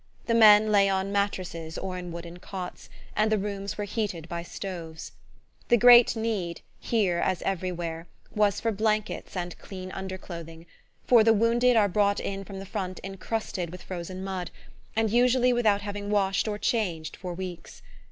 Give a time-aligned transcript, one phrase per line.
[0.25, 4.41] The men lay on mattresses or in wooden cots, and the rooms were heated by
[4.41, 5.11] stoves.
[5.67, 10.65] The great need, here as everywhere, was for blankets and clean underclothing;
[11.05, 14.49] for the wounded are brought in from the front encrusted with frozen mud,
[14.95, 17.83] and usually without having washed or changed for weeks.